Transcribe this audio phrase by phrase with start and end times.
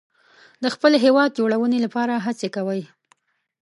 [0.63, 2.81] د خپل هیواد جوړونې لپاره هڅې کوي.